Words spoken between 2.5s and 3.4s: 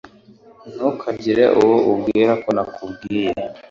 nakubwiye